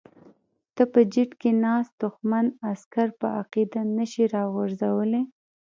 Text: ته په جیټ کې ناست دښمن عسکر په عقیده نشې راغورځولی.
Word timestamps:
ته 0.75 0.83
په 0.91 0.99
جیټ 1.13 1.31
کې 1.41 1.51
ناست 1.63 1.91
دښمن 2.01 2.45
عسکر 2.71 3.07
په 3.19 3.27
عقیده 3.39 3.81
نشې 3.97 4.25
راغورځولی. 4.35 5.23